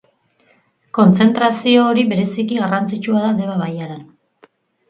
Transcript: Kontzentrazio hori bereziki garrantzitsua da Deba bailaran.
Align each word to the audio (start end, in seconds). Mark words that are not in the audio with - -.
Kontzentrazio 0.97 1.83
hori 1.89 2.05
bereziki 2.13 2.59
garrantzitsua 2.65 3.23
da 3.27 3.31
Deba 3.43 3.63
bailaran. 3.63 4.05